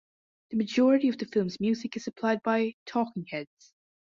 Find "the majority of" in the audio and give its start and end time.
0.49-1.19